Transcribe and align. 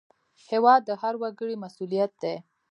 هېواد 0.49 0.81
د 0.85 0.91
هر 1.01 1.13
وګړي 1.21 1.55
مسوولیت 1.63 2.11
دی 2.21 2.35